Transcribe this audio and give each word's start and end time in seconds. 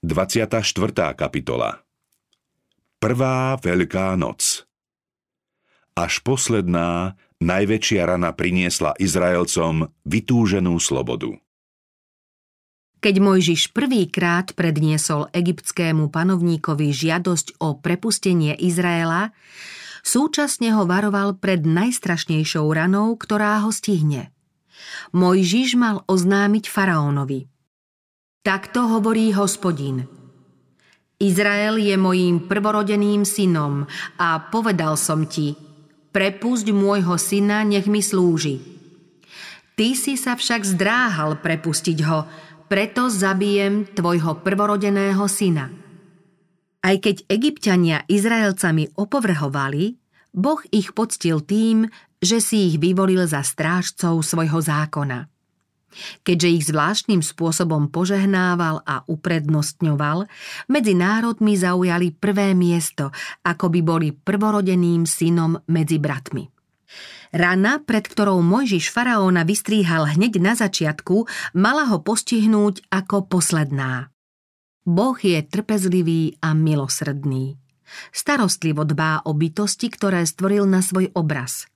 24. 0.00 1.12
kapitola 1.12 1.84
Prvá 2.96 3.52
veľká 3.60 4.16
noc 4.16 4.64
Až 5.92 6.24
posledná, 6.24 7.20
najväčšia 7.44 8.08
rana 8.08 8.32
priniesla 8.32 8.96
Izraelcom 8.96 9.92
vytúženú 10.08 10.80
slobodu. 10.80 11.36
Keď 13.04 13.14
Mojžiš 13.20 13.76
prvýkrát 13.76 14.56
predniesol 14.56 15.28
egyptskému 15.36 16.08
panovníkovi 16.08 16.96
žiadosť 16.96 17.60
o 17.60 17.76
prepustenie 17.76 18.56
Izraela, 18.56 19.36
súčasne 20.00 20.72
ho 20.80 20.88
varoval 20.88 21.36
pred 21.36 21.60
najstrašnejšou 21.68 22.64
ranou, 22.72 23.20
ktorá 23.20 23.60
ho 23.60 23.68
stihne. 23.68 24.32
Mojžiš 25.12 25.76
mal 25.76 26.08
oznámiť 26.08 26.72
faraónovi. 26.72 27.49
Takto 28.40 28.88
hovorí 28.88 29.36
hospodin. 29.36 30.08
Izrael 31.20 31.76
je 31.76 31.92
mojím 32.00 32.48
prvorodeným 32.48 33.28
synom 33.28 33.84
a 34.16 34.48
povedal 34.48 34.96
som 34.96 35.28
ti, 35.28 35.52
prepusť 36.08 36.72
môjho 36.72 37.20
syna, 37.20 37.68
nech 37.68 37.84
mi 37.84 38.00
slúži. 38.00 38.64
Ty 39.76 39.92
si 39.92 40.16
sa 40.16 40.40
však 40.40 40.64
zdráhal 40.64 41.36
prepustiť 41.44 41.98
ho, 42.08 42.24
preto 42.64 43.12
zabijem 43.12 43.84
tvojho 43.92 44.40
prvorodeného 44.40 45.28
syna. 45.28 45.68
Aj 46.80 46.96
keď 46.96 47.28
egyptiania 47.28 48.08
Izraelcami 48.08 48.96
opovrhovali, 48.96 50.00
Boh 50.32 50.64
ich 50.72 50.96
poctil 50.96 51.44
tým, 51.44 51.92
že 52.16 52.40
si 52.40 52.72
ich 52.72 52.76
vyvolil 52.80 53.20
za 53.28 53.44
strážcov 53.44 54.24
svojho 54.24 54.64
zákona. 54.64 55.28
Keďže 56.22 56.48
ich 56.48 56.64
zvláštnym 56.70 57.22
spôsobom 57.22 57.90
požehnával 57.90 58.82
a 58.86 59.02
uprednostňoval, 59.10 60.30
medzi 60.70 60.94
národmi 60.94 61.58
zaujali 61.58 62.14
prvé 62.14 62.54
miesto, 62.54 63.10
ako 63.42 63.66
by 63.68 63.80
boli 63.82 64.08
prvorodeným 64.14 65.02
synom 65.04 65.58
medzi 65.66 65.98
bratmi. 65.98 66.46
Rana, 67.30 67.78
pred 67.78 68.10
ktorou 68.10 68.42
Mojžiš 68.42 68.90
faraóna 68.90 69.46
vystríhal 69.46 70.18
hneď 70.18 70.42
na 70.42 70.58
začiatku, 70.58 71.30
mala 71.54 71.86
ho 71.86 72.02
postihnúť 72.02 72.90
ako 72.90 73.30
posledná. 73.30 74.10
Boh 74.82 75.14
je 75.14 75.38
trpezlivý 75.38 76.42
a 76.42 76.50
milosrdný. 76.50 77.54
Starostlivo 78.10 78.82
dbá 78.82 79.22
o 79.26 79.34
bytosti, 79.34 79.86
ktoré 79.90 80.26
stvoril 80.26 80.66
na 80.66 80.82
svoj 80.82 81.14
obraz. 81.14 81.70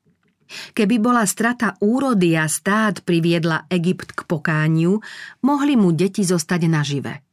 Keby 0.49 1.01
bola 1.01 1.25
strata 1.25 1.75
úrody 1.81 2.37
a 2.37 2.47
stát 2.47 3.03
priviedla 3.03 3.67
Egypt 3.73 4.13
k 4.13 4.21
pokániu, 4.29 5.01
mohli 5.43 5.75
mu 5.75 5.91
deti 5.91 6.23
zostať 6.23 6.63
nažive. 6.69 7.25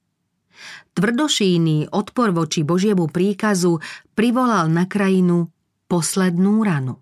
Tvrdošíný 0.91 1.91
odpor 1.91 2.35
voči 2.35 2.61
Božiemu 2.67 3.07
príkazu 3.07 3.79
privolal 4.11 4.67
na 4.67 4.85
krajinu 4.85 5.47
poslednú 5.87 6.63
ranu. 6.63 6.99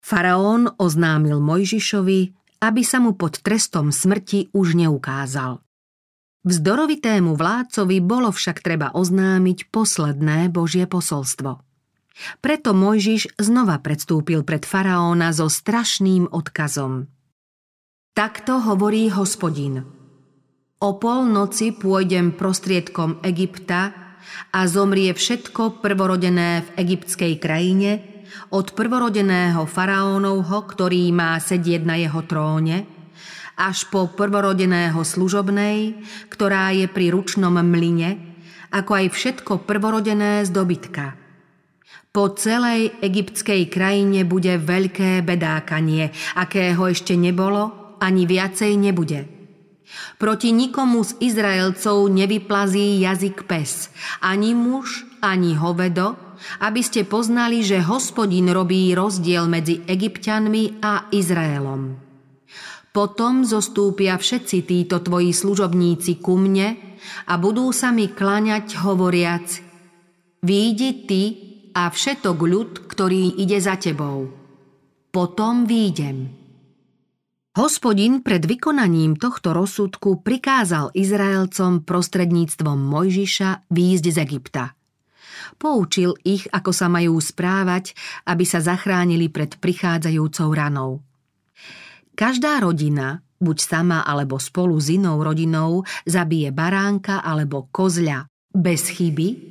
Faraón 0.00 0.70
oznámil 0.80 1.38
Mojžišovi, 1.38 2.20
aby 2.64 2.82
sa 2.82 2.98
mu 2.98 3.14
pod 3.14 3.40
trestom 3.44 3.92
smrti 3.92 4.50
už 4.54 4.74
neukázal. 4.78 5.60
Vzdorovitému 6.40 7.36
vládcovi 7.36 8.00
bolo 8.00 8.32
však 8.32 8.64
treba 8.64 8.96
oznámiť 8.96 9.68
posledné 9.68 10.48
Božie 10.48 10.88
posolstvo. 10.88 11.69
Preto 12.44 12.76
Mojžiš 12.76 13.38
znova 13.40 13.80
predstúpil 13.80 14.44
pred 14.44 14.66
faraóna 14.66 15.32
so 15.32 15.48
strašným 15.48 16.28
odkazom. 16.30 17.08
Takto 18.12 18.60
hovorí 18.60 19.08
hospodin. 19.08 19.86
O 20.80 20.96
polnoci 20.96 21.76
pôjdem 21.76 22.32
prostriedkom 22.34 23.20
Egypta 23.22 23.94
a 24.50 24.60
zomrie 24.64 25.12
všetko 25.12 25.84
prvorodené 25.84 26.64
v 26.64 26.68
egyptskej 26.80 27.36
krajine, 27.36 27.90
od 28.50 28.72
prvorodeného 28.72 29.66
faraónovho, 29.66 30.64
ktorý 30.66 31.10
má 31.10 31.36
sedieť 31.38 31.82
na 31.82 31.98
jeho 31.98 32.22
tróne, 32.24 32.86
až 33.60 33.84
po 33.92 34.08
prvorodeného 34.08 35.02
služobnej, 35.04 36.00
ktorá 36.32 36.72
je 36.72 36.88
pri 36.88 37.12
ručnom 37.12 37.52
mline, 37.60 38.38
ako 38.72 39.04
aj 39.04 39.06
všetko 39.12 39.52
prvorodené 39.68 40.46
z 40.46 40.50
dobytka. 40.54 41.19
Po 42.10 42.34
celej 42.34 42.90
egyptskej 43.06 43.70
krajine 43.70 44.26
bude 44.26 44.58
veľké 44.58 45.22
bedákanie, 45.22 46.10
akého 46.34 46.90
ešte 46.90 47.14
nebolo, 47.14 47.94
ani 48.02 48.26
viacej 48.26 48.74
nebude. 48.74 49.30
Proti 50.18 50.50
nikomu 50.50 51.06
z 51.06 51.14
Izraelcov 51.22 52.10
nevyplazí 52.10 52.98
jazyk 52.98 53.46
pes, 53.46 53.94
ani 54.18 54.58
muž, 54.58 55.06
ani 55.22 55.54
hovedo, 55.54 56.18
aby 56.58 56.82
ste 56.82 57.06
poznali, 57.06 57.62
že 57.62 57.78
hospodin 57.78 58.50
robí 58.50 58.90
rozdiel 58.90 59.46
medzi 59.46 59.78
egyptianmi 59.86 60.82
a 60.82 61.06
Izraelom. 61.14 61.94
Potom 62.90 63.46
zostúpia 63.46 64.18
všetci 64.18 64.66
títo 64.66 64.98
tvoji 64.98 65.30
služobníci 65.30 66.18
ku 66.18 66.34
mne 66.34 66.74
a 67.30 67.38
budú 67.38 67.70
sa 67.70 67.94
mi 67.94 68.10
klaňať 68.10 68.82
hovoriac 68.82 69.46
Výjdi 70.40 70.90
ty 71.04 71.22
a 71.74 71.90
všetok 71.90 72.38
ľud, 72.38 72.70
ktorý 72.90 73.38
ide 73.38 73.58
za 73.62 73.78
tebou. 73.78 74.30
Potom 75.10 75.66
výjdem. 75.66 76.30
Hospodin 77.58 78.22
pred 78.22 78.46
vykonaním 78.46 79.18
tohto 79.18 79.50
rozsudku 79.50 80.22
prikázal 80.22 80.94
Izraelcom 80.94 81.82
prostredníctvom 81.82 82.78
Mojžiša 82.78 83.66
výjsť 83.74 84.04
z 84.06 84.16
Egypta. 84.22 84.64
Poučil 85.58 86.14
ich, 86.22 86.46
ako 86.46 86.70
sa 86.70 86.86
majú 86.86 87.18
správať, 87.18 87.98
aby 88.30 88.46
sa 88.46 88.62
zachránili 88.62 89.26
pred 89.34 89.58
prichádzajúcou 89.58 90.48
ranou. 90.54 91.02
Každá 92.14 92.62
rodina, 92.62 93.26
buď 93.42 93.58
sama 93.58 93.98
alebo 94.06 94.38
spolu 94.38 94.78
s 94.78 94.94
inou 94.94 95.18
rodinou, 95.18 95.82
zabije 96.06 96.54
baránka 96.54 97.18
alebo 97.18 97.66
kozľa 97.74 98.30
bez 98.54 98.94
chyby 98.94 99.49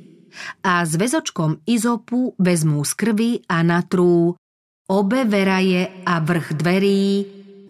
a 0.64 0.82
s 0.84 0.96
väzočkom 0.96 1.64
izopu 1.66 2.34
vezmú 2.36 2.82
z 2.86 2.92
krvi 2.96 3.30
a 3.48 3.62
natrú 3.62 4.34
obe 4.90 5.20
veraje 5.26 6.02
a 6.02 6.18
vrch 6.18 6.48
dverí 6.58 7.02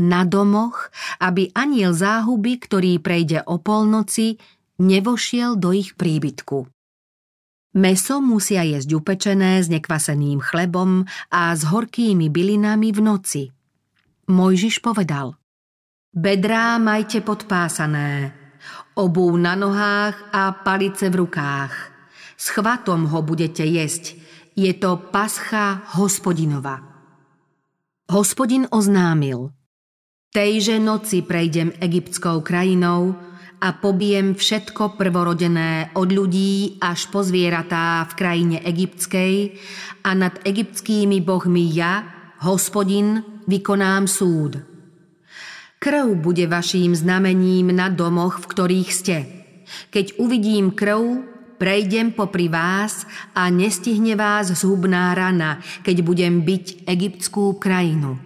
na 0.01 0.25
domoch, 0.25 0.89
aby 1.21 1.53
aniel 1.53 1.93
záhuby, 1.93 2.57
ktorý 2.57 2.97
prejde 3.05 3.45
o 3.45 3.61
polnoci, 3.61 4.41
nevošiel 4.81 5.61
do 5.61 5.77
ich 5.77 5.93
príbytku. 5.97 6.65
Meso 7.77 8.19
musia 8.19 8.65
jesť 8.65 8.99
upečené 8.99 9.61
s 9.63 9.71
nekvaseným 9.71 10.43
chlebom 10.43 11.05
a 11.31 11.53
s 11.55 11.69
horkými 11.69 12.33
bylinami 12.33 12.89
v 12.91 13.01
noci– 13.05 13.45
Mojžiš 14.31 14.79
povedal 14.79 15.35
Bedrá 16.15 16.79
majte 16.79 17.19
podpásané, 17.19 18.31
obú 18.95 19.35
na 19.35 19.59
nohách 19.59 20.15
a 20.31 20.55
palice 20.55 21.11
v 21.11 21.27
rukách. 21.27 21.90
S 22.41 22.57
chvatom 22.57 23.13
ho 23.13 23.21
budete 23.21 23.61
jesť. 23.69 24.17
Je 24.57 24.73
to 24.73 24.97
pascha 25.13 25.85
hospodinova. 25.93 26.81
Hospodin 28.09 28.65
oznámil. 28.73 29.53
Tejže 30.33 30.81
noci 30.81 31.21
prejdem 31.21 31.77
egyptskou 31.77 32.41
krajinou 32.41 33.13
a 33.61 33.77
pobijem 33.77 34.33
všetko 34.33 34.97
prvorodené 34.97 35.93
od 35.93 36.09
ľudí 36.09 36.81
až 36.81 37.13
po 37.13 37.21
zvieratá 37.21 38.09
v 38.09 38.13
krajine 38.17 38.59
egyptskej 38.65 39.61
a 40.01 40.11
nad 40.17 40.41
egyptskými 40.41 41.21
bohmi 41.21 41.69
ja, 41.77 42.09
hospodin, 42.41 43.21
vykonám 43.53 44.09
súd. 44.09 44.65
Krv 45.77 46.17
bude 46.17 46.49
vaším 46.49 46.97
znamením 46.97 47.77
na 47.77 47.93
domoch, 47.93 48.41
v 48.41 48.49
ktorých 48.49 48.91
ste. 48.91 49.17
Keď 49.93 50.17
uvidím 50.17 50.73
krv, 50.73 51.30
prejdem 51.61 52.17
popri 52.17 52.49
vás 52.49 53.05
a 53.37 53.53
nestihne 53.53 54.17
vás 54.17 54.49
zhubná 54.49 55.13
rana, 55.13 55.61
keď 55.85 56.01
budem 56.01 56.41
byť 56.41 56.89
egyptskú 56.89 57.61
krajinu. 57.61 58.17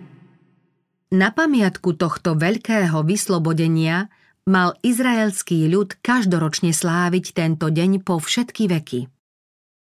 Na 1.11 1.35
pamiatku 1.35 1.99
tohto 1.99 2.39
veľkého 2.39 3.03
vyslobodenia 3.03 4.07
mal 4.47 4.79
izraelský 4.87 5.67
ľud 5.67 5.99
každoročne 5.99 6.71
sláviť 6.71 7.35
tento 7.35 7.67
deň 7.75 8.07
po 8.07 8.23
všetky 8.23 8.71
veky. 8.71 9.11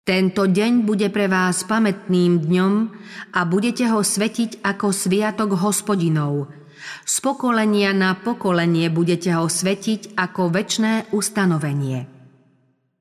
Tento 0.04 0.42
deň 0.48 0.84
bude 0.84 1.08
pre 1.12 1.28
vás 1.28 1.64
pamätným 1.64 2.44
dňom 2.44 2.74
a 3.36 3.40
budete 3.48 3.88
ho 3.88 4.00
svetiť 4.00 4.64
ako 4.64 4.92
sviatok 4.92 5.60
hospodinov. 5.60 6.48
Z 7.04 7.20
pokolenia 7.20 7.92
na 7.92 8.16
pokolenie 8.16 8.88
budete 8.88 9.36
ho 9.36 9.46
svetiť 9.46 10.16
ako 10.16 10.50
väčné 10.50 11.12
ustanovenie. 11.12 12.19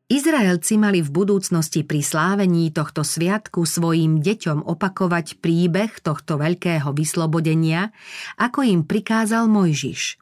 Izraelci 0.10 0.82
mali 0.82 1.06
v 1.06 1.14
budúcnosti 1.14 1.86
pri 1.86 2.02
slávení 2.02 2.74
tohto 2.74 3.06
sviatku 3.06 3.62
svojim 3.62 4.26
deťom 4.26 4.66
opakovať 4.66 5.38
príbeh 5.38 6.02
tohto 6.02 6.42
veľkého 6.42 6.90
vyslobodenia, 6.98 7.94
ako 8.42 8.66
im 8.66 8.82
prikázal 8.90 9.46
Mojžiš. 9.46 10.18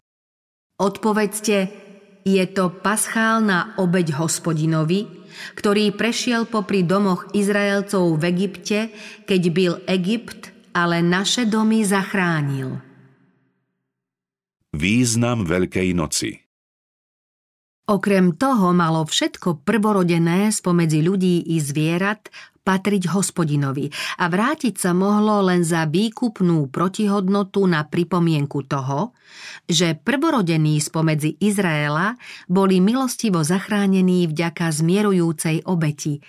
Odpovedzte, 0.76 1.72
Je 2.28 2.44
to 2.52 2.68
paschálna 2.68 3.80
obeď 3.80 4.20
hospodinovi, 4.20 5.08
ktorý 5.56 5.96
prešiel 5.96 6.44
popri 6.44 6.84
domoch 6.84 7.32
Izraelcov 7.32 8.20
v 8.20 8.24
Egypte, 8.28 8.80
keď 9.24 9.42
byl 9.56 9.74
Egypt, 9.88 10.52
ale 10.76 11.00
naše 11.00 11.48
domy 11.48 11.88
zachránil. 11.88 12.84
Význam 14.76 15.48
Veľkej 15.48 15.96
noci 15.96 16.47
Okrem 17.88 18.36
toho 18.36 18.76
malo 18.76 19.08
všetko 19.08 19.64
prvorodené 19.64 20.52
spomedzi 20.52 21.00
ľudí 21.00 21.56
i 21.56 21.64
zvierat 21.64 22.28
patriť 22.68 23.16
hospodinovi 23.16 23.88
a 24.20 24.28
vrátiť 24.28 24.76
sa 24.76 24.92
mohlo 24.92 25.40
len 25.40 25.64
za 25.64 25.88
výkupnú 25.88 26.68
protihodnotu 26.68 27.64
na 27.64 27.88
pripomienku 27.88 28.68
toho, 28.68 29.16
že 29.72 29.96
prvorodení 29.96 30.84
spomedzi 30.84 31.40
Izraela 31.40 32.20
boli 32.52 32.84
milostivo 32.84 33.40
zachránení 33.48 34.28
vďaka 34.28 34.68
zmierujúcej 34.68 35.64
obeti, 35.64 36.20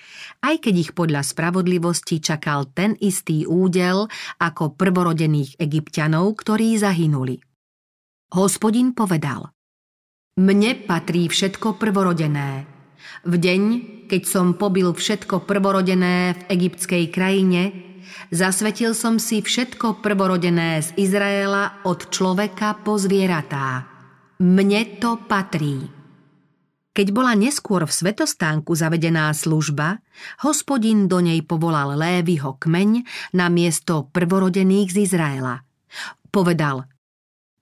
aj 0.46 0.62
keď 0.62 0.74
ich 0.78 0.90
podľa 0.94 1.26
spravodlivosti 1.26 2.22
čakal 2.22 2.70
ten 2.70 2.94
istý 3.02 3.50
údel 3.50 4.06
ako 4.38 4.78
prvorodených 4.78 5.58
egyptianov, 5.58 6.38
ktorí 6.38 6.78
zahynuli. 6.78 7.42
Hospodin 8.30 8.94
povedal– 8.94 9.50
mne 10.38 10.86
patrí 10.86 11.26
všetko 11.26 11.82
prvorodené. 11.82 12.62
V 13.26 13.34
deň, 13.34 13.62
keď 14.06 14.22
som 14.22 14.54
pobil 14.54 14.94
všetko 14.94 15.42
prvorodené 15.42 16.38
v 16.38 16.42
egyptskej 16.54 17.10
krajine, 17.10 17.74
zasvetil 18.30 18.94
som 18.94 19.18
si 19.18 19.42
všetko 19.42 19.98
prvorodené 19.98 20.78
z 20.78 20.94
Izraela 20.94 21.82
od 21.82 22.06
človeka 22.14 22.78
po 22.86 22.94
zvieratá. 22.96 23.90
Mne 24.38 25.02
to 25.02 25.18
patrí. 25.26 25.90
Keď 26.94 27.14
bola 27.14 27.34
neskôr 27.34 27.82
v 27.86 27.94
svetostánku 27.94 28.74
zavedená 28.74 29.30
služba, 29.34 30.02
hospodin 30.46 31.10
do 31.10 31.18
nej 31.18 31.42
povolal 31.42 31.98
Lévyho 31.98 32.58
kmeň 32.58 33.02
na 33.34 33.50
miesto 33.50 34.06
prvorodených 34.10 34.94
z 34.94 34.96
Izraela. 35.02 35.62
Povedal– 36.30 36.86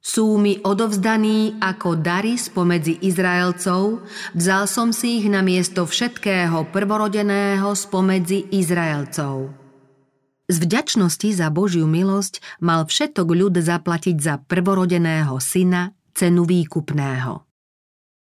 sú 0.06 0.38
mi 0.38 0.62
odovzdaní 0.62 1.58
ako 1.58 1.98
dary 1.98 2.38
spomedzi 2.38 3.02
Izraelcov, 3.02 4.06
vzal 4.38 4.70
som 4.70 4.94
si 4.94 5.18
ich 5.18 5.26
na 5.26 5.42
miesto 5.42 5.82
všetkého 5.82 6.70
prvorodeného 6.70 7.74
spomedzi 7.74 8.54
Izraelcov. 8.54 9.50
Z 10.46 10.56
vďačnosti 10.62 11.42
za 11.42 11.50
Božiu 11.50 11.90
milosť 11.90 12.38
mal 12.62 12.86
všetok 12.86 13.26
ľud 13.26 13.58
zaplatiť 13.58 14.16
za 14.22 14.38
prvorodeného 14.38 15.42
syna 15.42 15.90
cenu 16.14 16.46
výkupného. 16.46 17.42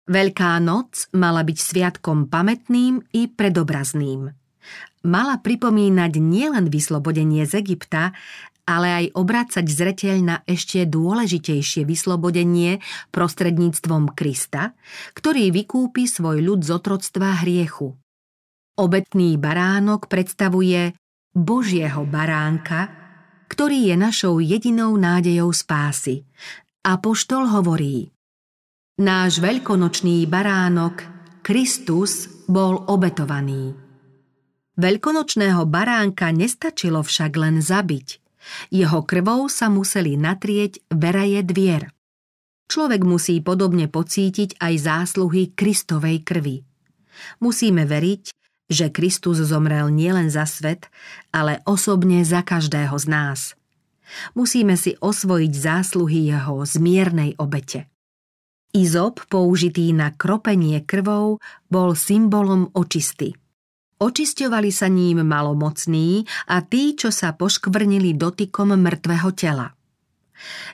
Veľká 0.06 0.62
noc 0.62 1.10
mala 1.18 1.42
byť 1.42 1.58
sviatkom 1.58 2.30
pamätným 2.30 3.02
i 3.10 3.26
predobrazným. 3.26 4.30
Mala 5.02 5.42
pripomínať 5.42 6.14
nielen 6.22 6.70
vyslobodenie 6.70 7.42
z 7.50 7.66
Egypta, 7.66 8.14
ale 8.66 8.88
aj 8.90 9.06
obracať 9.18 9.66
zreteľ 9.66 10.18
na 10.22 10.38
ešte 10.46 10.86
dôležitejšie 10.86 11.84
vyslobodenie 11.84 12.80
prostredníctvom 13.10 14.14
Krista, 14.14 14.78
ktorý 15.18 15.50
vykúpi 15.50 16.06
svoj 16.06 16.40
ľud 16.40 16.62
z 16.62 16.70
otroctva 16.78 17.42
hriechu. 17.44 17.98
Obetný 18.80 19.36
baránok 19.36 20.08
predstavuje 20.08 20.96
Božieho 21.36 22.08
baránka, 22.08 22.92
ktorý 23.52 23.92
je 23.92 23.96
našou 24.00 24.40
jedinou 24.40 24.96
nádejou 24.96 25.52
spásy. 25.52 26.24
Apoštol 26.88 27.52
hovorí 27.52 28.10
Náš 29.02 29.42
veľkonočný 29.44 30.24
baránok, 30.30 31.04
Kristus, 31.42 32.46
bol 32.46 32.86
obetovaný. 32.86 33.74
Veľkonočného 34.78 35.68
baránka 35.68 36.32
nestačilo 36.32 37.04
však 37.04 37.32
len 37.36 37.60
zabiť. 37.60 38.21
Jeho 38.74 39.06
krvou 39.06 39.48
sa 39.48 39.70
museli 39.70 40.18
natrieť 40.18 40.82
veraje 40.90 41.42
dvier. 41.46 41.94
Človek 42.72 43.04
musí 43.04 43.44
podobne 43.44 43.92
pocítiť 43.92 44.58
aj 44.64 44.74
zásluhy 44.80 45.52
Kristovej 45.52 46.24
krvi. 46.24 46.64
Musíme 47.44 47.84
veriť, 47.84 48.24
že 48.72 48.88
Kristus 48.88 49.44
zomrel 49.44 49.92
nielen 49.92 50.32
za 50.32 50.48
svet, 50.48 50.88
ale 51.36 51.60
osobne 51.68 52.24
za 52.24 52.40
každého 52.40 52.96
z 52.96 53.06
nás. 53.12 53.40
Musíme 54.32 54.80
si 54.80 54.96
osvojiť 54.96 55.52
zásluhy 55.52 56.32
jeho 56.32 56.64
zmiernej 56.64 57.36
obete. 57.36 57.92
Izop, 58.72 59.28
použitý 59.28 59.92
na 59.92 60.16
kropenie 60.16 60.80
krvou, 60.88 61.44
bol 61.68 61.92
symbolom 61.92 62.72
očisty. 62.72 63.36
Očisťovali 64.02 64.74
sa 64.74 64.90
ním 64.90 65.22
malomocní 65.22 66.26
a 66.50 66.66
tí, 66.66 66.98
čo 66.98 67.14
sa 67.14 67.38
poškvrnili 67.38 68.18
dotykom 68.18 68.74
mŕtvého 68.74 69.30
tela. 69.38 69.78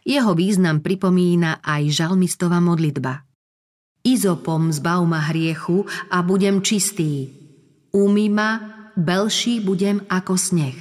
Jeho 0.07 0.31
význam 0.31 0.79
pripomína 0.79 1.59
aj 1.59 1.91
žalmistova 1.91 2.63
modlitba. 2.63 3.27
Izopom 4.07 4.71
zbav 4.71 5.03
ma 5.03 5.27
hriechu 5.27 5.83
a 6.07 6.23
budem 6.23 6.63
čistý. 6.63 7.27
Umy 7.91 8.31
ma, 8.31 8.63
belší 8.95 9.59
budem 9.59 10.07
ako 10.07 10.39
sneh. 10.39 10.79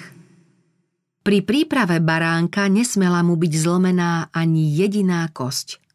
Pri 1.26 1.42
príprave 1.42 1.98
baránka 1.98 2.70
nesmela 2.70 3.26
mu 3.26 3.34
byť 3.34 3.52
zlomená 3.58 4.30
ani 4.30 4.70
jediná 4.70 5.26
kosť– 5.34 5.82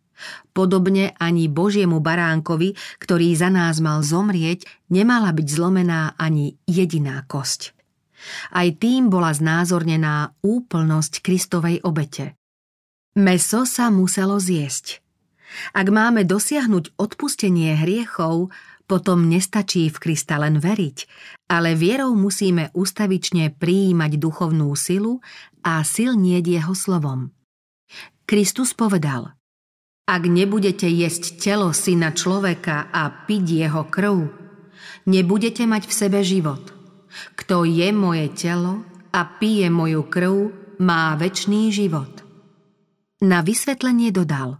Podobne 0.52 1.16
ani 1.18 1.48
Božiemu 1.48 2.04
baránkovi, 2.04 2.76
ktorý 3.00 3.34
za 3.36 3.48
nás 3.48 3.80
mal 3.80 4.04
zomrieť, 4.04 4.68
nemala 4.92 5.32
byť 5.32 5.48
zlomená 5.48 6.20
ani 6.20 6.60
jediná 6.68 7.24
kosť. 7.26 7.72
Aj 8.54 8.68
tým 8.70 9.10
bola 9.10 9.34
znázornená 9.34 10.38
úplnosť 10.46 11.26
Kristovej 11.26 11.82
obete. 11.82 12.38
Meso 13.18 13.68
sa 13.68 13.92
muselo 13.92 14.38
zjesť. 14.38 15.02
Ak 15.76 15.92
máme 15.92 16.24
dosiahnuť 16.24 16.96
odpustenie 16.96 17.76
hriechov, 17.76 18.56
potom 18.88 19.28
nestačí 19.28 19.88
v 19.88 19.98
Krista 20.00 20.40
len 20.40 20.60
veriť, 20.60 20.98
ale 21.52 21.76
vierou 21.76 22.16
musíme 22.16 22.72
ustavične 22.76 23.56
prijímať 23.56 24.20
duchovnú 24.20 24.72
silu 24.76 25.20
a 25.64 25.84
silnieť 25.84 26.60
jeho 26.60 26.76
slovom. 26.76 27.32
Kristus 28.28 28.72
povedal– 28.72 29.36
ak 30.06 30.24
nebudete 30.26 30.90
jesť 30.90 31.38
telo 31.38 31.70
syna 31.72 32.12
človeka 32.12 32.90
a 32.90 33.08
piť 33.28 33.46
jeho 33.68 33.84
krv, 33.88 34.18
nebudete 35.08 35.64
mať 35.70 35.88
v 35.88 35.94
sebe 35.94 36.20
život. 36.26 36.74
Kto 37.36 37.68
je 37.68 37.92
moje 37.92 38.32
telo 38.34 38.82
a 39.12 39.22
pije 39.28 39.68
moju 39.68 40.08
krv, 40.08 40.36
má 40.82 41.14
väčší 41.14 41.70
život. 41.70 42.26
Na 43.22 43.46
vysvetlenie 43.46 44.10
dodal 44.10 44.58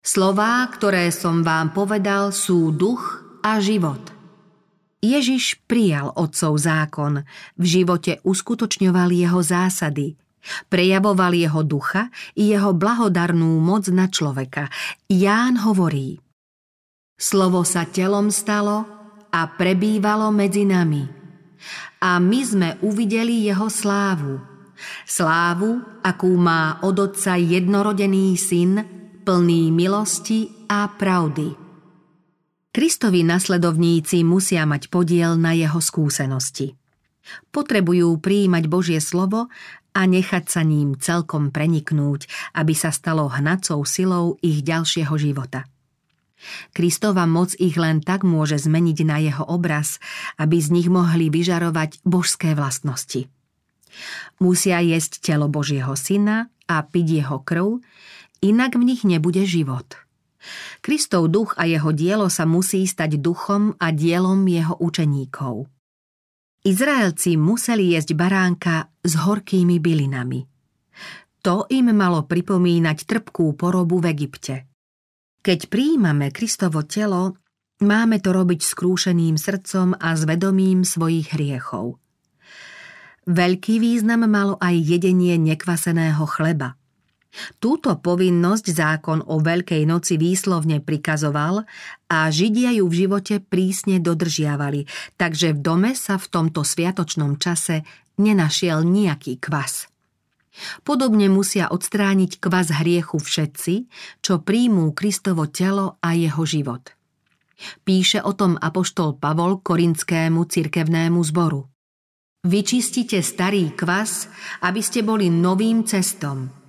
Slová, 0.00 0.64
ktoré 0.72 1.12
som 1.12 1.44
vám 1.44 1.76
povedal, 1.76 2.32
sú 2.32 2.72
duch 2.72 3.20
a 3.44 3.60
život. 3.60 4.00
Ježiš 5.04 5.60
prijal 5.68 6.08
otcov 6.16 6.56
zákon, 6.56 7.26
v 7.60 7.64
živote 7.64 8.24
uskutočňoval 8.24 9.12
jeho 9.12 9.40
zásady– 9.44 10.16
Prejavoval 10.70 11.32
jeho 11.34 11.62
ducha 11.66 12.08
i 12.38 12.54
jeho 12.54 12.72
blahodarnú 12.72 13.58
moc 13.60 13.90
na 13.90 14.06
človeka. 14.10 14.70
Ján 15.10 15.60
hovorí 15.62 16.18
Slovo 17.16 17.64
sa 17.64 17.88
telom 17.88 18.28
stalo 18.28 18.84
a 19.32 19.40
prebývalo 19.48 20.28
medzi 20.28 20.68
nami. 20.68 21.04
A 22.04 22.20
my 22.20 22.40
sme 22.44 22.68
uvideli 22.84 23.48
jeho 23.48 23.72
slávu. 23.72 24.36
Slávu, 25.08 25.80
akú 26.04 26.36
má 26.36 26.84
od 26.84 26.96
otca 27.00 27.40
jednorodený 27.40 28.36
syn, 28.36 28.84
plný 29.24 29.72
milosti 29.72 30.68
a 30.68 30.92
pravdy. 30.92 31.56
Kristovi 32.68 33.24
nasledovníci 33.24 34.20
musia 34.20 34.68
mať 34.68 34.92
podiel 34.92 35.40
na 35.40 35.56
jeho 35.56 35.80
skúsenosti. 35.80 36.76
Potrebujú 37.48 38.20
prijímať 38.20 38.64
Božie 38.68 39.00
slovo 39.00 39.48
a 39.96 40.04
nechať 40.04 40.44
sa 40.44 40.60
ním 40.60 41.00
celkom 41.00 41.48
preniknúť, 41.48 42.28
aby 42.52 42.76
sa 42.76 42.92
stalo 42.92 43.32
hnacou 43.32 43.80
silou 43.88 44.36
ich 44.44 44.60
ďalšieho 44.60 45.16
života. 45.16 45.64
Kristova 46.76 47.24
moc 47.24 47.56
ich 47.56 47.80
len 47.80 48.04
tak 48.04 48.20
môže 48.20 48.60
zmeniť 48.60 48.98
na 49.08 49.16
jeho 49.24 49.44
obraz, 49.48 49.96
aby 50.36 50.60
z 50.60 50.68
nich 50.68 50.88
mohli 50.92 51.32
vyžarovať 51.32 52.04
božské 52.04 52.52
vlastnosti. 52.52 53.32
Musia 54.36 54.84
jesť 54.84 55.24
telo 55.24 55.48
Božieho 55.48 55.96
syna 55.96 56.52
a 56.68 56.84
piť 56.84 57.24
jeho 57.24 57.40
krv, 57.40 57.80
inak 58.44 58.76
v 58.76 58.84
nich 58.84 59.00
nebude 59.08 59.48
život. 59.48 59.96
Kristov 60.84 61.32
duch 61.32 61.56
a 61.56 61.64
jeho 61.64 61.90
dielo 61.96 62.28
sa 62.28 62.44
musí 62.44 62.84
stať 62.84 63.16
duchom 63.16 63.72
a 63.80 63.88
dielom 63.96 64.44
jeho 64.44 64.76
učeníkov– 64.76 65.64
Izraelci 66.66 67.38
museli 67.38 67.94
jesť 67.94 68.18
baránka 68.18 68.90
s 68.98 69.14
horkými 69.14 69.78
bylinami. 69.78 70.42
To 71.46 71.70
im 71.70 71.94
malo 71.94 72.26
pripomínať 72.26 73.06
trpkú 73.06 73.54
porobu 73.54 74.02
v 74.02 74.10
Egypte. 74.10 74.66
Keď 75.46 75.70
prijímame 75.70 76.34
Kristovo 76.34 76.82
telo, 76.82 77.38
máme 77.86 78.18
to 78.18 78.34
robiť 78.34 78.66
skrúšeným 78.66 79.38
srdcom 79.38 79.94
a 79.94 80.18
zvedomím 80.18 80.82
svojich 80.82 81.38
hriechov. 81.38 82.02
Veľký 83.30 83.78
význam 83.78 84.26
malo 84.26 84.58
aj 84.58 84.74
jedenie 84.74 85.38
nekvaseného 85.38 86.26
chleba– 86.26 86.74
Túto 87.60 87.96
povinnosť 88.00 88.66
zákon 88.72 89.18
o 89.28 89.40
Veľkej 89.40 89.84
noci 89.84 90.16
výslovne 90.16 90.80
prikazoval 90.80 91.64
a 92.08 92.18
Židia 92.32 92.72
ju 92.76 92.88
v 92.88 92.98
živote 93.06 93.40
prísne 93.44 94.00
dodržiavali, 94.00 94.88
takže 95.20 95.52
v 95.52 95.58
dome 95.60 95.92
sa 95.92 96.16
v 96.16 96.26
tomto 96.26 96.64
sviatočnom 96.64 97.36
čase 97.36 97.84
nenašiel 98.16 98.84
nejaký 98.84 99.36
kvas. 99.36 99.92
Podobne 100.88 101.28
musia 101.28 101.68
odstrániť 101.68 102.40
kvas 102.40 102.72
hriechu 102.72 103.20
všetci, 103.20 103.74
čo 104.24 104.40
príjmú 104.40 104.96
Kristovo 104.96 105.44
telo 105.52 106.00
a 106.00 106.16
jeho 106.16 106.48
život. 106.48 106.96
Píše 107.84 108.20
o 108.24 108.32
tom 108.36 108.56
apoštol 108.56 109.16
Pavol 109.16 109.60
korinskému 109.60 110.44
cirkevnému 110.48 111.20
zboru. 111.24 111.68
Vyčistite 112.46 113.20
starý 113.24 113.72
kvas, 113.72 114.28
aby 114.64 114.80
ste 114.80 115.02
boli 115.02 115.28
novým 115.32 115.84
cestom. 115.84 116.65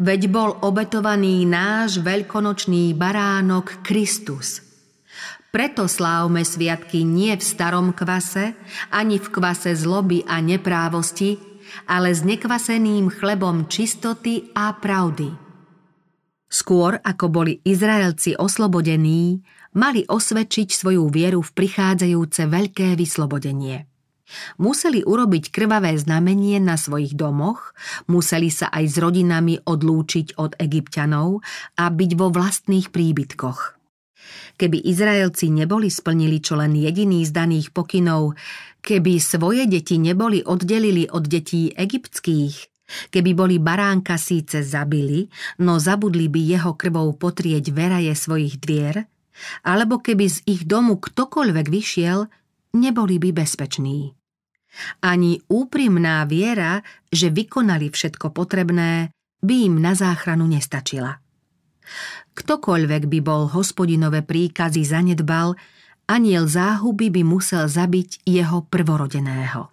Veď 0.00 0.30
bol 0.32 0.56
obetovaný 0.62 1.44
náš 1.44 2.00
veľkonočný 2.00 2.94
baránok 2.96 3.84
Kristus. 3.84 4.64
Preto 5.50 5.90
slávme 5.90 6.46
sviatky 6.46 7.02
nie 7.02 7.34
v 7.34 7.42
starom 7.42 7.90
kvase, 7.90 8.54
ani 8.94 9.18
v 9.18 9.28
kvase 9.34 9.74
zloby 9.74 10.22
a 10.22 10.38
neprávosti, 10.38 11.42
ale 11.90 12.14
s 12.14 12.22
nekvaseným 12.22 13.10
chlebom 13.10 13.66
čistoty 13.66 14.54
a 14.54 14.70
pravdy. 14.78 15.34
Skôr 16.50 16.98
ako 17.02 17.26
boli 17.30 17.58
Izraelci 17.66 18.38
oslobodení, 18.38 19.42
mali 19.74 20.06
osvedčiť 20.06 20.70
svoju 20.70 21.10
vieru 21.10 21.42
v 21.42 21.50
prichádzajúce 21.50 22.46
veľké 22.46 22.94
vyslobodenie. 22.94 23.89
Museli 24.58 25.02
urobiť 25.02 25.50
krvavé 25.50 25.96
znamenie 25.98 26.62
na 26.62 26.78
svojich 26.78 27.18
domoch, 27.18 27.74
museli 28.06 28.48
sa 28.48 28.70
aj 28.70 28.84
s 28.86 28.96
rodinami 28.98 29.58
odlúčiť 29.62 30.38
od 30.38 30.54
egyptianov 30.58 31.42
a 31.76 31.90
byť 31.90 32.10
vo 32.14 32.30
vlastných 32.30 32.90
príbytkoch. 32.94 33.80
Keby 34.60 34.84
Izraelci 34.84 35.48
neboli 35.48 35.88
splnili 35.88 36.38
čo 36.44 36.54
len 36.60 36.76
jediný 36.76 37.24
z 37.24 37.32
daných 37.32 37.72
pokynov, 37.72 38.36
keby 38.84 39.16
svoje 39.16 39.64
deti 39.64 39.96
neboli 39.96 40.44
oddelili 40.44 41.08
od 41.08 41.24
detí 41.24 41.72
egyptských, 41.72 42.54
keby 43.08 43.30
boli 43.32 43.56
baránka 43.56 44.20
síce 44.20 44.60
zabili, 44.60 45.32
no 45.64 45.80
zabudli 45.80 46.28
by 46.28 46.40
jeho 46.44 46.72
krvou 46.76 47.16
potrieť 47.16 47.72
veraje 47.72 48.12
svojich 48.12 48.60
dvier, 48.60 49.08
alebo 49.64 49.98
keby 50.04 50.26
z 50.28 50.38
ich 50.44 50.62
domu 50.68 51.00
ktokoľvek 51.00 51.66
vyšiel, 51.72 52.28
neboli 52.76 53.16
by 53.16 53.32
bezpeční. 53.32 54.19
Ani 55.02 55.42
úprimná 55.50 56.22
viera, 56.26 56.82
že 57.10 57.30
vykonali 57.30 57.90
všetko 57.90 58.30
potrebné, 58.30 59.10
by 59.40 59.54
im 59.66 59.80
na 59.80 59.96
záchranu 59.96 60.46
nestačila. 60.46 61.18
Ktokoľvek 62.36 63.02
by 63.10 63.18
bol 63.24 63.50
hospodinové 63.50 64.22
príkazy 64.22 64.86
zanedbal, 64.86 65.58
aniel 66.06 66.46
záhuby 66.46 67.10
by 67.10 67.22
musel 67.26 67.66
zabiť 67.66 68.22
jeho 68.26 68.62
prvorodeného. 68.66 69.70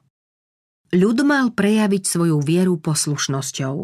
Ľud 0.88 1.18
mal 1.28 1.52
prejaviť 1.52 2.04
svoju 2.08 2.40
vieru 2.40 2.80
poslušnosťou. 2.80 3.76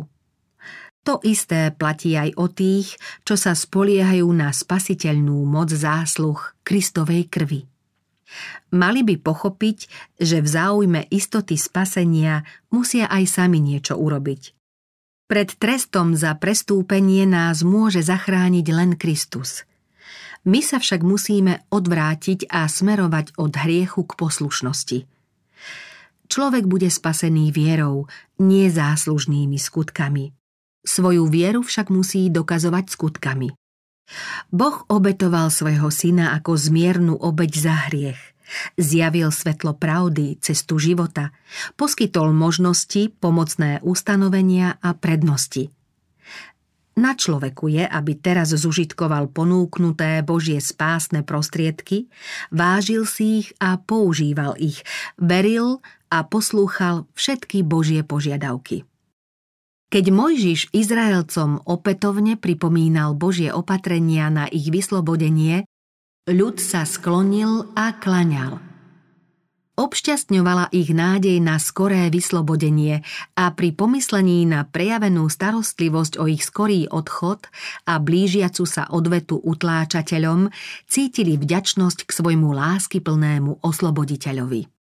To 1.03 1.19
isté 1.27 1.67
platí 1.75 2.15
aj 2.15 2.31
o 2.39 2.47
tých, 2.47 2.95
čo 3.27 3.35
sa 3.35 3.51
spoliehajú 3.51 4.23
na 4.31 4.55
spasiteľnú 4.55 5.43
moc 5.43 5.67
zásluh 5.67 6.39
Kristovej 6.63 7.27
krvi. 7.27 7.67
Mali 8.73 9.05
by 9.05 9.15
pochopiť, 9.21 9.77
že 10.17 10.41
v 10.41 10.47
záujme 10.47 11.01
istoty 11.13 11.55
spasenia 11.55 12.45
musia 12.73 13.05
aj 13.09 13.23
sami 13.29 13.61
niečo 13.61 13.97
urobiť. 13.97 14.53
Pred 15.29 15.49
trestom 15.57 16.13
za 16.13 16.35
prestúpenie 16.37 17.25
nás 17.25 17.65
môže 17.65 18.03
zachrániť 18.03 18.65
len 18.69 18.91
Kristus. 18.99 19.65
My 20.43 20.59
sa 20.59 20.77
však 20.77 21.01
musíme 21.01 21.63
odvrátiť 21.71 22.51
a 22.51 22.67
smerovať 22.67 23.39
od 23.39 23.55
hriechu 23.55 24.03
k 24.03 24.13
poslušnosti. 24.19 24.99
Človek 26.27 26.67
bude 26.67 26.91
spasený 26.91 27.55
vierou, 27.55 28.11
nie 28.41 28.67
záslužnými 28.67 29.55
skutkami. 29.55 30.35
Svoju 30.83 31.31
vieru 31.31 31.63
však 31.63 31.87
musí 31.87 32.27
dokazovať 32.27 32.91
skutkami. 32.91 33.55
Boh 34.53 34.85
obetoval 34.91 35.49
svojho 35.49 35.89
syna 35.89 36.35
ako 36.37 36.57
zmiernu 36.59 37.17
obeď 37.17 37.51
za 37.57 37.75
hriech. 37.89 38.21
Zjavil 38.77 39.33
svetlo 39.33 39.73
pravdy, 39.73 40.37
cestu 40.37 40.77
života, 40.77 41.33
poskytol 41.73 42.35
možnosti, 42.35 43.09
pomocné 43.17 43.81
ustanovenia 43.81 44.77
a 44.83 44.93
prednosti. 44.93 45.73
Na 46.93 47.17
človeku 47.17 47.73
je, 47.73 47.89
aby 47.89 48.13
teraz 48.13 48.53
zužitkoval 48.53 49.33
ponúknuté 49.33 50.21
Božie 50.21 50.61
spásne 50.61 51.25
prostriedky, 51.25 52.05
vážil 52.53 53.09
si 53.09 53.41
ich 53.41 53.49
a 53.57 53.81
používal 53.81 54.53
ich, 54.61 54.85
veril 55.17 55.81
a 56.13 56.21
poslúchal 56.21 57.09
všetky 57.17 57.65
Božie 57.65 58.05
požiadavky. 58.05 58.85
Keď 59.89 60.05
Mojžiš 60.09 60.71
Izraelcom 60.71 61.63
opätovne 61.65 62.37
pripomínal 62.37 63.17
Božie 63.17 63.49
opatrenia 63.53 64.29
na 64.29 64.45
ich 64.49 64.69
vyslobodenie, 64.69 65.67
ľud 66.29 66.57
sa 66.61 66.87
sklonil 66.87 67.71
a 67.75 67.95
klaňal. 67.97 68.73
Obšťastňovala 69.73 70.69
ich 70.69 70.93
nádej 70.93 71.41
na 71.41 71.57
skoré 71.57 72.13
vyslobodenie 72.13 73.01
a 73.33 73.49
pri 73.57 73.73
pomyslení 73.73 74.45
na 74.45 74.69
prejavenú 74.69 75.25
starostlivosť 75.33 76.21
o 76.21 76.29
ich 76.29 76.45
skorý 76.45 76.85
odchod 76.93 77.49
a 77.89 77.97
blížiacu 77.97 78.69
sa 78.69 78.85
odvetu 78.93 79.41
utláčateľom 79.41 80.53
cítili 80.85 81.41
vďačnosť 81.41 82.05
k 82.05 82.11
svojmu 82.13 82.53
láskyplnému 82.53 83.65
osloboditeľovi. 83.65 84.72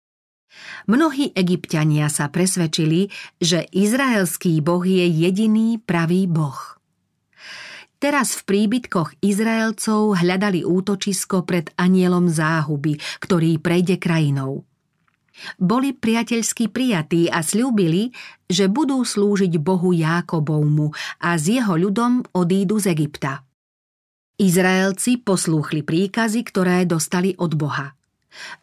Mnohí 0.90 1.30
egyptiania 1.32 2.10
sa 2.10 2.28
presvedčili, 2.28 3.08
že 3.38 3.66
izraelský 3.70 4.58
boh 4.60 4.82
je 4.82 5.06
jediný 5.06 5.78
pravý 5.78 6.26
boh. 6.26 6.58
Teraz 8.02 8.34
v 8.34 8.42
príbytkoch 8.50 9.22
Izraelcov 9.22 10.18
hľadali 10.18 10.66
útočisko 10.66 11.46
pred 11.46 11.70
anielom 11.78 12.26
záhuby, 12.26 12.98
ktorý 13.22 13.62
prejde 13.62 14.02
krajinou. 14.02 14.66
Boli 15.54 15.94
priateľsky 15.94 16.66
prijatí 16.66 17.30
a 17.30 17.46
slúbili, 17.46 18.10
že 18.50 18.66
budú 18.66 19.06
slúžiť 19.06 19.54
Bohu 19.62 19.94
Jákobovmu 19.94 20.90
a 21.22 21.38
s 21.38 21.46
jeho 21.46 21.78
ľudom 21.78 22.26
odídu 22.34 22.82
z 22.82 22.90
Egypta. 22.90 23.46
Izraelci 24.34 25.22
poslúchli 25.22 25.86
príkazy, 25.86 26.42
ktoré 26.42 26.82
dostali 26.82 27.38
od 27.38 27.54
Boha– 27.54 27.94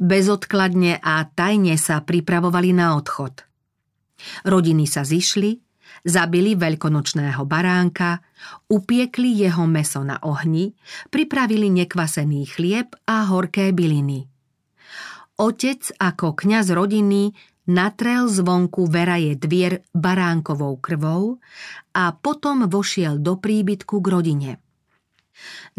Bezodkladne 0.01 0.97
a 0.99 1.25
tajne 1.27 1.77
sa 1.77 2.01
pripravovali 2.01 2.71
na 2.73 2.97
odchod. 2.97 3.45
Rodiny 4.43 4.85
sa 4.89 5.07
zišli, 5.07 5.59
zabili 6.03 6.55
veľkonočného 6.55 7.43
baránka, 7.47 8.19
upiekli 8.67 9.35
jeho 9.35 9.65
meso 9.65 10.03
na 10.03 10.19
ohni, 10.23 10.75
pripravili 11.09 11.71
nekvasený 11.71 12.41
chlieb 12.49 12.93
a 13.07 13.27
horké 13.29 13.71
byliny. 13.71 14.27
Otec 15.39 15.95
ako 15.95 16.35
kňaz 16.35 16.75
rodiny 16.75 17.31
natrel 17.71 18.27
zvonku 18.27 18.91
veraje 18.91 19.39
dvier 19.39 19.87
baránkovou 19.95 20.81
krvou 20.83 21.39
a 21.95 22.11
potom 22.11 22.67
vošiel 22.67 23.23
do 23.23 23.39
príbytku 23.39 24.03
k 24.03 24.07
rodine. 24.09 24.51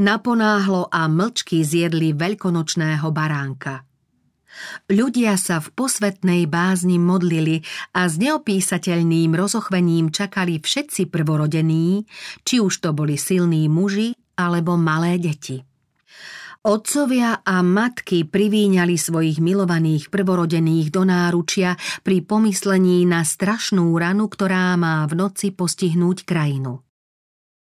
Naponáhlo 0.01 0.89
a 0.89 1.11
mlčky 1.11 1.61
zjedli 1.65 2.17
veľkonočného 2.17 3.09
baránka. 3.13 3.85
Ľudia 4.91 5.39
sa 5.39 5.63
v 5.63 5.71
posvetnej 5.73 6.51
bázni 6.51 6.99
modlili 6.99 7.63
a 7.95 8.11
s 8.11 8.19
neopísateľným 8.19 9.33
rozochvením 9.33 10.11
čakali 10.11 10.59
všetci 10.59 11.07
prvorodení, 11.07 12.05
či 12.43 12.59
už 12.59 12.83
to 12.83 12.91
boli 12.91 13.15
silní 13.15 13.71
muži 13.71 14.13
alebo 14.37 14.75
malé 14.75 15.17
deti. 15.23 15.63
Otcovia 16.61 17.41
a 17.41 17.65
matky 17.65 18.29
privíňali 18.29 18.93
svojich 18.93 19.41
milovaných 19.41 20.13
prvorodených 20.13 20.93
do 20.93 21.09
náručia 21.09 21.81
pri 22.05 22.21
pomyslení 22.21 23.09
na 23.09 23.25
strašnú 23.25 23.89
ranu, 23.97 24.29
ktorá 24.29 24.77
má 24.77 25.09
v 25.09 25.25
noci 25.25 25.57
postihnúť 25.57 26.29
krajinu. 26.29 26.85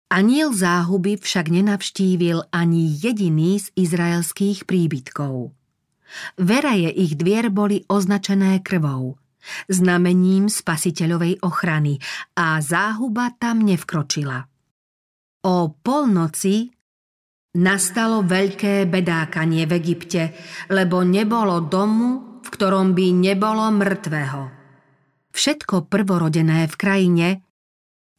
Aniel 0.08 0.56
záhuby 0.56 1.20
však 1.20 1.52
nenavštívil 1.52 2.48
ani 2.56 2.96
jediný 2.96 3.60
z 3.60 3.68
izraelských 3.76 4.64
príbytkov. 4.64 5.52
Veraje 6.40 6.88
ich 6.96 7.20
dvier 7.20 7.52
boli 7.52 7.84
označené 7.92 8.64
krvou, 8.64 9.20
znamením 9.68 10.48
spasiteľovej 10.48 11.44
ochrany 11.44 12.00
a 12.40 12.64
záhuba 12.64 13.36
tam 13.36 13.68
nevkročila. 13.68 14.48
O 15.44 15.76
polnoci 15.76 16.72
Nastalo 17.58 18.22
veľké 18.22 18.86
bedákanie 18.86 19.66
v 19.66 19.82
Egypte, 19.82 20.30
lebo 20.70 21.02
nebolo 21.02 21.58
domu, 21.66 22.38
v 22.46 22.48
ktorom 22.54 22.94
by 22.94 23.08
nebolo 23.18 23.74
mŕtvého. 23.74 24.42
Všetko 25.34 25.90
prvorodené 25.90 26.70
v 26.70 26.76
krajine, 26.78 27.28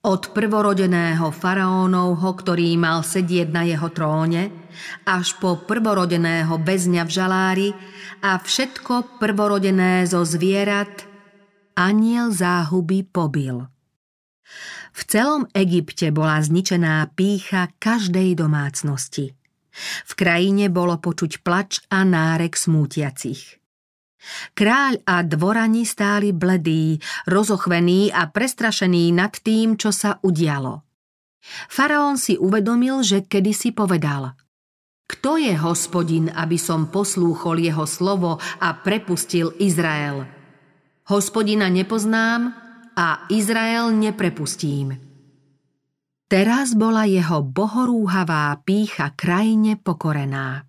od 0.08 0.32
prvorodeného 0.32 1.28
faraónovho, 1.28 2.32
ktorý 2.32 2.80
mal 2.80 3.04
sedieť 3.04 3.52
na 3.52 3.68
jeho 3.68 3.92
tróne, 3.92 4.48
až 5.04 5.36
po 5.36 5.60
prvorodeného 5.60 6.56
bezňa 6.56 7.04
v 7.04 7.10
žalári 7.12 7.68
a 8.24 8.40
všetko 8.40 9.20
prvorodené 9.20 10.08
zo 10.08 10.24
zvierat, 10.24 11.04
aniel 11.76 12.32
záhuby 12.32 13.04
pobil. 13.04 13.68
V 14.96 15.00
celom 15.04 15.44
Egypte 15.52 16.08
bola 16.08 16.40
zničená 16.40 17.12
pícha 17.12 17.68
každej 17.76 18.32
domácnosti. 18.32 19.36
V 20.08 20.12
krajine 20.16 20.72
bolo 20.72 20.96
počuť 20.98 21.44
plač 21.44 21.84
a 21.92 22.02
nárek 22.02 22.56
smútiacich. 22.56 23.57
Kráľ 24.52 25.06
a 25.06 25.22
dvorani 25.22 25.86
stáli 25.86 26.34
bledí, 26.34 26.98
rozochvení 27.30 28.10
a 28.10 28.26
prestrašení 28.26 29.14
nad 29.14 29.32
tým, 29.32 29.78
čo 29.78 29.94
sa 29.94 30.18
udialo. 30.20 30.82
Faraón 31.70 32.20
si 32.20 32.36
uvedomil, 32.36 33.00
že 33.06 33.24
kedysi 33.24 33.72
povedal 33.72 34.36
Kto 35.08 35.40
je 35.40 35.56
hospodin, 35.56 36.28
aby 36.28 36.60
som 36.60 36.92
poslúchol 36.92 37.64
jeho 37.64 37.88
slovo 37.88 38.36
a 38.60 38.68
prepustil 38.76 39.56
Izrael? 39.56 40.28
Hospodina 41.08 41.72
nepoznám 41.72 42.52
a 42.92 43.24
Izrael 43.32 43.96
neprepustím. 43.96 45.00
Teraz 46.28 46.76
bola 46.76 47.08
jeho 47.08 47.40
bohorúhavá 47.40 48.52
pícha 48.60 49.16
krajine 49.16 49.80
pokorená. 49.80 50.67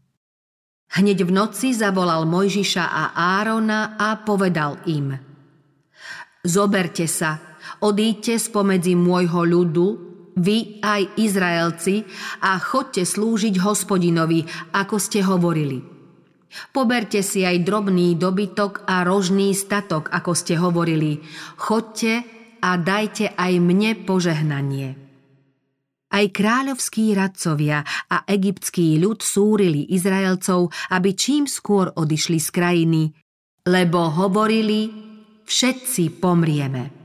Hneď 0.89 1.22
v 1.22 1.31
noci 1.31 1.77
zavolal 1.77 2.25
Mojžiša 2.25 2.86
a 2.89 3.03
Árona 3.13 3.93
a 3.93 4.17
povedal 4.25 4.81
im 4.89 5.13
Zoberte 6.41 7.05
sa, 7.05 7.60
odíďte 7.84 8.39
spomedzi 8.39 8.96
môjho 8.96 9.43
ľudu, 9.46 9.88
vy 10.39 10.79
aj 10.79 11.19
Izraelci, 11.19 12.08
a 12.39 12.55
chodte 12.58 13.03
slúžiť 13.03 13.60
hospodinovi, 13.60 14.48
ako 14.72 14.96
ste 14.98 15.19
hovorili. 15.19 15.84
Poberte 16.74 17.22
si 17.22 17.46
aj 17.46 17.62
drobný 17.62 18.17
dobytok 18.17 18.88
a 18.89 19.05
rožný 19.05 19.53
statok, 19.53 20.10
ako 20.10 20.31
ste 20.34 20.58
hovorili. 20.58 21.22
Chodte 21.60 22.25
a 22.63 22.79
dajte 22.79 23.36
aj 23.38 23.53
mne 23.62 24.00
požehnanie. 24.08 25.09
Aj 26.10 26.25
kráľovskí 26.25 27.13
radcovia 27.13 27.86
a 28.10 28.25
egyptský 28.25 28.98
ľud 28.98 29.22
súrili 29.22 29.88
Izraelcov, 29.94 30.74
aby 30.89 31.13
čím 31.13 31.46
skôr 31.46 31.94
odišli 31.94 32.42
z 32.42 32.50
krajiny, 32.50 33.01
lebo 33.70 34.10
hovorili, 34.10 34.89
všetci 35.46 36.18
pomrieme. 36.18 36.99